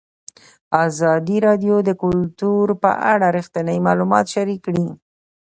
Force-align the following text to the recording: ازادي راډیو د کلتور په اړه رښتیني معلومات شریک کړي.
ازادي 0.85 1.37
راډیو 1.47 1.75
د 1.87 1.89
کلتور 2.03 2.67
په 2.83 2.91
اړه 3.11 3.25
رښتیني 3.37 3.77
معلومات 3.87 4.25
شریک 4.33 4.59
کړي. 4.67 4.87